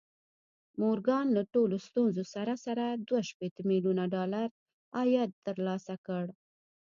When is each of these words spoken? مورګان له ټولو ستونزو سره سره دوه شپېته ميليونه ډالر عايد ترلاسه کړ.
مورګان 0.79 1.25
له 1.37 1.43
ټولو 1.53 1.75
ستونزو 1.87 2.23
سره 2.33 2.53
سره 2.65 2.85
دوه 3.07 3.21
شپېته 3.29 3.61
ميليونه 3.69 4.03
ډالر 4.13 4.47
عايد 4.97 5.31
ترلاسه 5.45 5.95
کړ. 6.05 6.25